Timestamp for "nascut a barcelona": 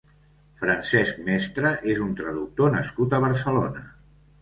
2.81-3.89